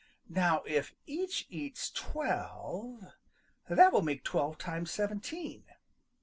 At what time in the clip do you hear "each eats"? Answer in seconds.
1.05-1.91